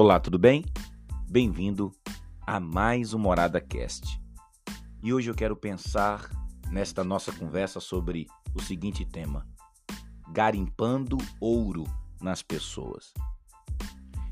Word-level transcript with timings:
Olá, 0.00 0.20
tudo 0.20 0.38
bem? 0.38 0.64
Bem-vindo 1.28 1.90
a 2.46 2.60
mais 2.60 3.14
um 3.14 3.18
Morada 3.18 3.60
Cast. 3.60 4.22
E 5.02 5.12
hoje 5.12 5.28
eu 5.28 5.34
quero 5.34 5.56
pensar 5.56 6.30
nesta 6.70 7.02
nossa 7.02 7.32
conversa 7.32 7.80
sobre 7.80 8.28
o 8.54 8.62
seguinte 8.62 9.04
tema: 9.04 9.44
garimpando 10.28 11.18
ouro 11.40 11.82
nas 12.22 12.42
pessoas. 12.42 13.12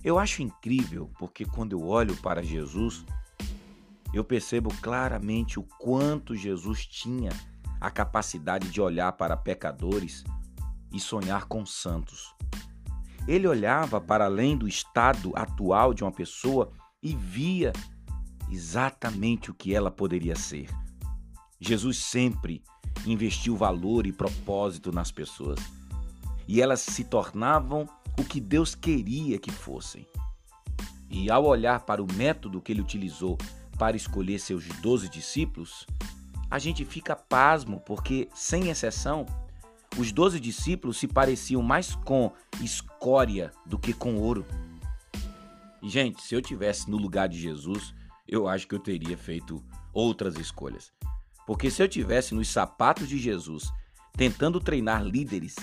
Eu 0.04 0.20
acho 0.20 0.40
incrível 0.40 1.10
porque 1.18 1.44
quando 1.44 1.72
eu 1.72 1.84
olho 1.84 2.14
para 2.18 2.44
Jesus, 2.44 3.04
eu 4.14 4.22
percebo 4.22 4.72
claramente 4.80 5.58
o 5.58 5.64
quanto 5.80 6.36
Jesus 6.36 6.86
tinha 6.86 7.32
a 7.80 7.90
capacidade 7.90 8.70
de 8.70 8.80
olhar 8.80 9.10
para 9.14 9.36
pecadores 9.36 10.22
e 10.92 11.00
sonhar 11.00 11.46
com 11.46 11.66
santos. 11.66 12.36
Ele 13.26 13.46
olhava 13.46 14.00
para 14.00 14.24
além 14.26 14.56
do 14.56 14.68
estado 14.68 15.32
atual 15.34 15.92
de 15.92 16.04
uma 16.04 16.12
pessoa 16.12 16.70
e 17.02 17.14
via 17.14 17.72
exatamente 18.50 19.50
o 19.50 19.54
que 19.54 19.74
ela 19.74 19.90
poderia 19.90 20.36
ser. 20.36 20.68
Jesus 21.60 21.98
sempre 21.98 22.62
investiu 23.06 23.56
valor 23.56 24.06
e 24.06 24.12
propósito 24.12 24.92
nas 24.92 25.10
pessoas 25.10 25.58
e 26.46 26.62
elas 26.62 26.80
se 26.80 27.04
tornavam 27.04 27.88
o 28.18 28.24
que 28.24 28.40
Deus 28.40 28.74
queria 28.74 29.38
que 29.38 29.50
fossem. 29.50 30.06
E 31.10 31.30
ao 31.30 31.44
olhar 31.44 31.80
para 31.80 32.02
o 32.02 32.12
método 32.14 32.60
que 32.60 32.72
ele 32.72 32.80
utilizou 32.80 33.36
para 33.78 33.96
escolher 33.96 34.38
seus 34.38 34.66
doze 34.80 35.08
discípulos, 35.08 35.86
a 36.50 36.58
gente 36.58 36.84
fica 36.84 37.16
pasmo, 37.16 37.80
porque, 37.80 38.28
sem 38.34 38.68
exceção, 38.68 39.26
os 39.98 40.12
doze 40.12 40.38
discípulos 40.38 40.98
se 40.98 41.08
pareciam 41.08 41.62
mais 41.62 41.94
com 41.94 42.32
escória 42.62 43.52
do 43.64 43.78
que 43.78 43.92
com 43.92 44.16
ouro. 44.16 44.44
Gente, 45.82 46.22
se 46.22 46.34
eu 46.34 46.42
tivesse 46.42 46.90
no 46.90 46.96
lugar 46.96 47.28
de 47.28 47.38
Jesus, 47.38 47.94
eu 48.26 48.48
acho 48.48 48.66
que 48.66 48.74
eu 48.74 48.80
teria 48.80 49.16
feito 49.16 49.62
outras 49.92 50.36
escolhas. 50.36 50.92
Porque 51.46 51.70
se 51.70 51.82
eu 51.82 51.88
tivesse 51.88 52.34
nos 52.34 52.48
sapatos 52.48 53.08
de 53.08 53.18
Jesus, 53.18 53.72
tentando 54.12 54.60
treinar 54.60 55.04
líderes 55.04 55.54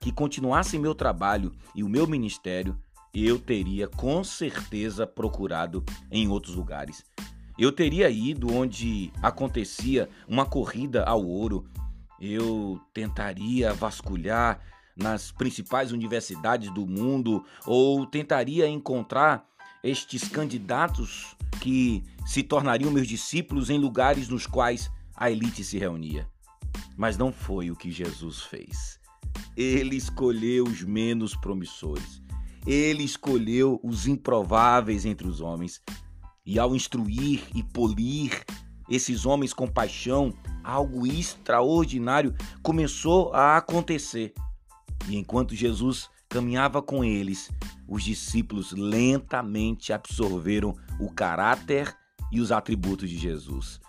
que 0.00 0.12
continuassem 0.12 0.78
meu 0.78 0.94
trabalho 0.94 1.52
e 1.74 1.82
o 1.82 1.88
meu 1.88 2.06
ministério, 2.06 2.78
eu 3.14 3.38
teria 3.38 3.88
com 3.88 4.22
certeza 4.22 5.06
procurado 5.06 5.82
em 6.10 6.28
outros 6.28 6.56
lugares. 6.56 7.04
Eu 7.56 7.70
teria 7.70 8.10
ido 8.10 8.52
onde 8.52 9.12
acontecia 9.22 10.08
uma 10.28 10.44
corrida 10.44 11.04
ao 11.04 11.24
ouro. 11.24 11.64
Eu 12.26 12.80
tentaria 12.94 13.74
vasculhar 13.74 14.58
nas 14.96 15.30
principais 15.30 15.92
universidades 15.92 16.72
do 16.72 16.86
mundo 16.86 17.44
ou 17.66 18.06
tentaria 18.06 18.66
encontrar 18.66 19.46
estes 19.82 20.26
candidatos 20.26 21.36
que 21.60 22.02
se 22.24 22.42
tornariam 22.42 22.90
meus 22.90 23.06
discípulos 23.06 23.68
em 23.68 23.76
lugares 23.76 24.26
nos 24.26 24.46
quais 24.46 24.90
a 25.14 25.30
elite 25.30 25.62
se 25.62 25.76
reunia. 25.76 26.26
Mas 26.96 27.18
não 27.18 27.30
foi 27.30 27.70
o 27.70 27.76
que 27.76 27.92
Jesus 27.92 28.40
fez. 28.40 28.98
Ele 29.54 29.94
escolheu 29.94 30.64
os 30.64 30.82
menos 30.82 31.36
promissores. 31.36 32.22
Ele 32.66 33.04
escolheu 33.04 33.78
os 33.82 34.06
improváveis 34.06 35.04
entre 35.04 35.28
os 35.28 35.42
homens 35.42 35.82
e 36.46 36.58
ao 36.58 36.74
instruir 36.74 37.42
e 37.54 37.62
polir 37.62 38.42
esses 38.88 39.26
homens 39.26 39.52
com 39.52 39.66
paixão, 39.66 40.32
algo 40.64 41.06
extraordinário 41.06 42.34
começou 42.62 43.32
a 43.32 43.56
acontecer. 43.56 44.32
E 45.06 45.16
enquanto 45.16 45.54
Jesus 45.54 46.08
caminhava 46.28 46.82
com 46.82 47.04
eles, 47.04 47.50
os 47.86 48.02
discípulos 48.02 48.72
lentamente 48.72 49.92
absorveram 49.92 50.74
o 50.98 51.10
caráter 51.10 51.94
e 52.32 52.40
os 52.40 52.50
atributos 52.50 53.08
de 53.08 53.18
Jesus. 53.18 53.80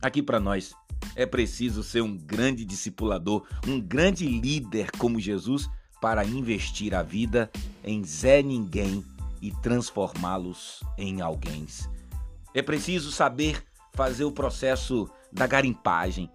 Aqui 0.00 0.22
para 0.22 0.40
nós 0.40 0.74
é 1.14 1.26
preciso 1.26 1.82
ser 1.82 2.00
um 2.00 2.16
grande 2.16 2.64
discipulador, 2.64 3.46
um 3.66 3.80
grande 3.80 4.26
líder 4.26 4.90
como 4.92 5.20
Jesus 5.20 5.68
para 6.00 6.24
investir 6.24 6.94
a 6.94 7.02
vida 7.02 7.50
em 7.84 8.02
Zé 8.04 8.42
Ninguém 8.42 9.04
e 9.40 9.50
transformá-los 9.50 10.80
em 10.96 11.20
alguém. 11.20 11.66
É 12.54 12.62
preciso 12.62 13.10
saber 13.10 13.62
fazer 13.94 14.24
o 14.24 14.32
processo 14.32 15.10
da 15.32 15.46
garimpagem. 15.46 16.30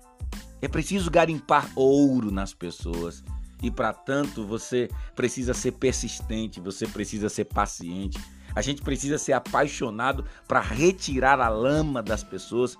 É 0.61 0.67
preciso 0.67 1.11
garimpar 1.11 1.69
ouro 1.75 2.31
nas 2.31 2.53
pessoas. 2.53 3.23
E 3.61 3.71
para 3.71 3.93
tanto, 3.93 4.45
você 4.45 4.89
precisa 5.15 5.53
ser 5.53 5.73
persistente, 5.73 6.59
você 6.59 6.87
precisa 6.87 7.29
ser 7.29 7.45
paciente. 7.45 8.19
A 8.55 8.61
gente 8.61 8.81
precisa 8.81 9.17
ser 9.17 9.33
apaixonado 9.33 10.25
para 10.47 10.59
retirar 10.59 11.39
a 11.39 11.49
lama 11.49 12.01
das 12.01 12.23
pessoas 12.23 12.77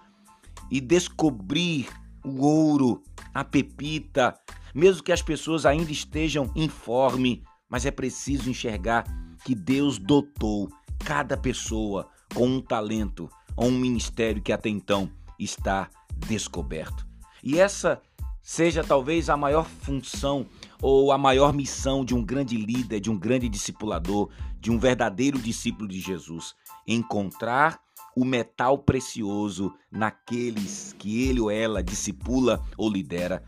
e 0.72 0.82
descobrir 0.82 1.88
o 2.24 2.44
ouro, 2.44 3.04
a 3.34 3.44
pepita, 3.44 4.38
mesmo 4.74 5.04
que 5.04 5.12
as 5.12 5.22
pessoas 5.22 5.66
ainda 5.66 5.92
estejam 5.92 6.52
informe, 6.56 7.44
mas 7.70 7.86
é 7.86 7.92
preciso 7.92 8.50
enxergar 8.50 9.06
que 9.44 9.56
Deus 9.56 9.98
dotou 9.98 10.70
cada 11.06 11.38
pessoa 11.38 12.10
com 12.34 12.48
um 12.48 12.62
talento 12.62 13.30
ou 13.56 13.68
um 13.68 13.80
ministério 13.80 14.42
que 14.42 14.52
até 14.52 14.70
então 14.70 15.10
está 15.40 15.90
descoberto. 16.28 17.06
E 17.44 17.60
essa 17.60 18.02
seja 18.42 18.84
talvez 18.84 19.30
a 19.30 19.36
maior 19.36 19.66
função 19.66 20.46
ou 20.82 21.12
a 21.12 21.18
maior 21.18 21.54
missão 21.54 22.06
de 22.06 22.16
um 22.16 22.24
grande 22.24 22.56
líder, 22.56 23.00
de 23.00 23.12
um 23.12 23.18
grande 23.18 23.50
discipulador, 23.50 24.30
de 24.60 24.72
um 24.72 24.80
verdadeiro 24.80 25.38
discípulo 25.38 25.88
de 25.88 26.00
Jesus: 26.00 26.56
encontrar 26.88 27.80
o 28.16 28.26
metal 28.26 28.80
precioso 28.80 29.74
naqueles 29.92 30.96
que 30.98 31.28
ele 31.28 31.40
ou 31.40 31.52
ela 31.52 31.84
discipula 31.84 32.64
ou 32.76 32.90
lidera. 32.90 33.44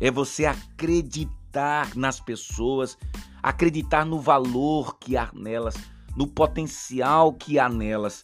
É 0.00 0.10
você 0.10 0.44
acreditar 0.44 1.96
nas 1.96 2.20
pessoas, 2.20 2.96
acreditar 3.42 4.04
no 4.04 4.20
valor 4.20 4.96
que 4.98 5.16
há 5.16 5.30
nelas, 5.34 5.74
no 6.16 6.26
potencial 6.26 7.32
que 7.32 7.58
há 7.58 7.68
nelas. 7.68 8.22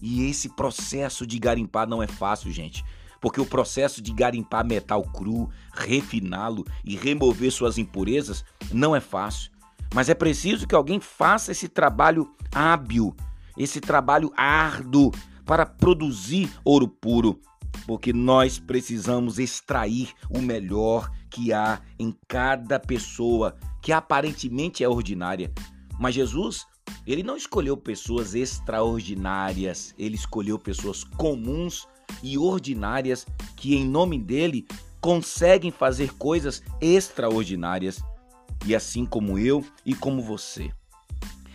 E 0.00 0.28
esse 0.28 0.50
processo 0.50 1.26
de 1.26 1.38
garimpar 1.38 1.88
não 1.88 2.02
é 2.02 2.06
fácil, 2.06 2.52
gente. 2.52 2.84
Porque 3.24 3.40
o 3.40 3.46
processo 3.46 4.02
de 4.02 4.12
garimpar 4.12 4.66
metal 4.66 5.02
cru, 5.02 5.48
refiná-lo 5.72 6.62
e 6.84 6.94
remover 6.94 7.50
suas 7.50 7.78
impurezas 7.78 8.44
não 8.70 8.94
é 8.94 9.00
fácil. 9.00 9.50
Mas 9.94 10.10
é 10.10 10.14
preciso 10.14 10.66
que 10.66 10.74
alguém 10.74 11.00
faça 11.00 11.52
esse 11.52 11.66
trabalho 11.66 12.30
hábil, 12.54 13.16
esse 13.56 13.80
trabalho 13.80 14.30
árduo 14.36 15.10
para 15.46 15.64
produzir 15.64 16.52
ouro 16.62 16.86
puro, 16.86 17.40
porque 17.86 18.12
nós 18.12 18.58
precisamos 18.58 19.38
extrair 19.38 20.10
o 20.28 20.42
melhor 20.42 21.10
que 21.30 21.50
há 21.50 21.80
em 21.98 22.14
cada 22.28 22.78
pessoa 22.78 23.56
que 23.80 23.90
aparentemente 23.90 24.84
é 24.84 24.88
ordinária. 24.88 25.50
Mas 25.98 26.14
Jesus, 26.14 26.66
ele 27.06 27.22
não 27.22 27.38
escolheu 27.38 27.74
pessoas 27.74 28.34
extraordinárias, 28.34 29.94
ele 29.98 30.14
escolheu 30.14 30.58
pessoas 30.58 31.04
comuns 31.04 31.88
e 32.24 32.38
ordinárias 32.38 33.26
que, 33.54 33.76
em 33.76 33.86
nome 33.86 34.18
dele, 34.18 34.66
conseguem 34.98 35.70
fazer 35.70 36.14
coisas 36.14 36.62
extraordinárias. 36.80 38.02
E 38.64 38.74
assim 38.74 39.04
como 39.04 39.38
eu 39.38 39.62
e 39.84 39.94
como 39.94 40.22
você, 40.22 40.70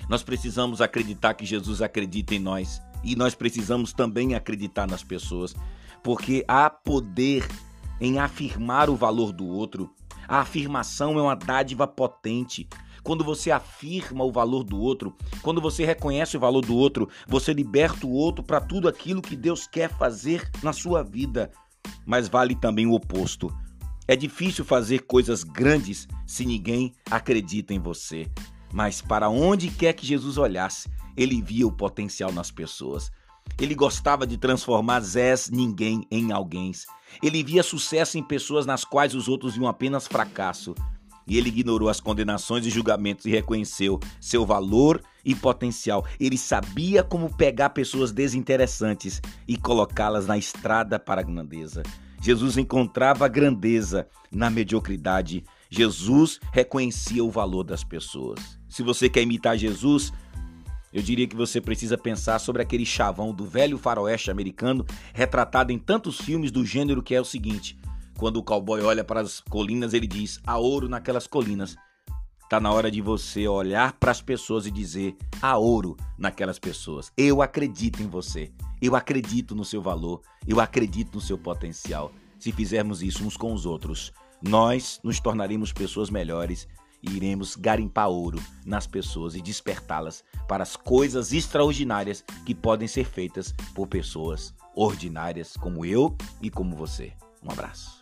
nós 0.07 0.21
precisamos 0.21 0.79
acreditar 0.79 1.33
que 1.33 1.43
Jesus 1.43 1.81
acredita 1.81 2.35
em 2.35 2.39
nós 2.39 2.79
e 3.03 3.15
nós 3.15 3.33
precisamos 3.33 3.93
também 3.93 4.35
acreditar 4.35 4.85
nas 4.85 5.03
pessoas, 5.03 5.55
porque 6.03 6.45
há 6.47 6.69
poder 6.69 7.47
em 7.99 8.19
afirmar 8.19 8.91
o 8.91 8.95
valor 8.95 9.33
do 9.33 9.47
outro. 9.47 9.89
A 10.27 10.41
afirmação 10.41 11.17
é 11.17 11.21
uma 11.21 11.35
dádiva 11.35 11.87
potente. 11.87 12.67
Quando 13.03 13.23
você 13.23 13.51
afirma 13.51 14.23
o 14.23 14.31
valor 14.31 14.63
do 14.63 14.79
outro, 14.79 15.15
quando 15.41 15.61
você 15.61 15.85
reconhece 15.85 16.37
o 16.37 16.39
valor 16.39 16.65
do 16.65 16.75
outro, 16.75 17.09
você 17.27 17.53
liberta 17.53 18.05
o 18.05 18.11
outro 18.11 18.43
para 18.43 18.61
tudo 18.61 18.87
aquilo 18.87 19.21
que 19.21 19.35
Deus 19.35 19.67
quer 19.67 19.89
fazer 19.89 20.49
na 20.61 20.73
sua 20.73 21.03
vida. 21.03 21.51
Mas 22.05 22.27
vale 22.27 22.55
também 22.55 22.85
o 22.85 22.93
oposto. 22.93 23.53
É 24.07 24.15
difícil 24.15 24.65
fazer 24.65 24.99
coisas 24.99 25.43
grandes 25.43 26.07
se 26.25 26.45
ninguém 26.45 26.93
acredita 27.09 27.73
em 27.73 27.79
você. 27.79 28.27
Mas 28.73 29.01
para 29.01 29.29
onde 29.29 29.69
quer 29.69 29.93
que 29.93 30.05
Jesus 30.05 30.37
olhasse, 30.37 30.89
ele 31.15 31.41
via 31.41 31.67
o 31.67 31.71
potencial 31.71 32.31
nas 32.31 32.49
pessoas. 32.49 33.11
Ele 33.59 33.75
gostava 33.75 34.25
de 34.25 34.37
transformar 34.37 35.01
Zés 35.01 35.49
ninguém 35.49 36.05
em 36.09 36.31
alguém. 36.31 36.71
Ele 37.21 37.43
via 37.43 37.63
sucesso 37.63 38.17
em 38.17 38.23
pessoas 38.23 38.65
nas 38.65 38.83
quais 38.83 39.13
os 39.13 39.27
outros 39.27 39.55
viam 39.55 39.67
apenas 39.67 40.07
fracasso. 40.07 40.73
E 41.29 41.37
ele 41.37 41.49
ignorou 41.49 41.87
as 41.87 42.01
condenações 42.01 42.65
e 42.65 42.69
julgamentos 42.69 43.25
e 43.25 43.29
reconheceu 43.29 43.99
seu 44.19 44.45
valor 44.45 45.01
e 45.23 45.35
potencial. 45.35 46.03
Ele 46.19 46.37
sabia 46.37 47.03
como 47.03 47.33
pegar 47.33 47.69
pessoas 47.69 48.11
desinteressantes 48.11 49.21
e 49.47 49.55
colocá-las 49.55 50.25
na 50.25 50.37
estrada 50.37 50.97
para 50.99 51.21
a 51.21 51.23
grandeza. 51.23 51.83
Jesus 52.21 52.57
encontrava 52.57 53.27
grandeza 53.27 54.07
na 54.31 54.49
mediocridade. 54.49 55.43
Jesus 55.69 56.39
reconhecia 56.51 57.23
o 57.23 57.29
valor 57.29 57.63
das 57.63 57.83
pessoas. 57.83 58.59
Se 58.67 58.81
você 58.81 59.07
quer 59.07 59.21
imitar 59.21 59.55
Jesus, 59.55 60.11
Eu 60.91 61.01
diria 61.01 61.27
que 61.27 61.35
você 61.35 61.61
precisa 61.61 61.97
pensar 61.97 62.39
sobre 62.39 62.61
aquele 62.61 62.85
chavão 62.85 63.33
do 63.33 63.45
velho 63.45 63.77
faroeste 63.77 64.31
americano 64.31 64.85
retratado 65.13 65.71
em 65.71 65.77
tantos 65.77 66.19
filmes 66.19 66.51
do 66.51 66.65
gênero 66.65 67.03
que 67.03 67.13
é 67.13 67.21
o 67.21 67.25
seguinte: 67.25 67.77
quando 68.19 68.35
o 68.35 68.43
cowboy 68.43 68.81
olha 68.81 69.01
para 69.01 69.21
as 69.21 69.39
colinas, 69.39 69.93
ele 69.93 70.05
diz: 70.05 70.41
há 70.45 70.57
ouro 70.57 70.89
naquelas 70.89 71.25
colinas. 71.25 71.77
Tá 72.49 72.59
na 72.59 72.69
hora 72.69 72.91
de 72.91 73.01
você 73.01 73.47
olhar 73.47 73.93
para 73.93 74.11
as 74.11 74.21
pessoas 74.21 74.65
e 74.65 74.71
dizer: 74.71 75.15
há 75.41 75.57
ouro 75.57 75.95
naquelas 76.17 76.59
pessoas. 76.59 77.13
Eu 77.15 77.41
acredito 77.41 78.03
em 78.03 78.07
você. 78.07 78.51
Eu 78.81 78.93
acredito 78.93 79.55
no 79.55 79.63
seu 79.63 79.81
valor. 79.81 80.21
Eu 80.45 80.59
acredito 80.59 81.15
no 81.15 81.21
seu 81.21 81.37
potencial. 81.37 82.11
Se 82.37 82.51
fizermos 82.51 83.01
isso 83.01 83.25
uns 83.25 83.37
com 83.37 83.53
os 83.53 83.65
outros, 83.65 84.11
nós 84.41 84.99
nos 85.01 85.21
tornaremos 85.21 85.71
pessoas 85.71 86.09
melhores 86.09 86.67
e 87.01 87.15
iremos 87.15 87.55
garimpar 87.55 88.09
ouro 88.09 88.41
nas 88.65 88.85
pessoas 88.85 89.33
e 89.33 89.41
despertá-las 89.41 90.25
para 90.45 90.63
as 90.63 90.75
coisas 90.75 91.31
extraordinárias 91.31 92.25
que 92.45 92.53
podem 92.53 92.87
ser 92.87 93.05
feitas 93.05 93.53
por 93.73 93.87
pessoas 93.87 94.53
ordinárias 94.75 95.55
como 95.55 95.85
eu 95.85 96.17
e 96.41 96.49
como 96.49 96.75
você. 96.75 97.13
Um 97.41 97.51
abraço. 97.51 97.98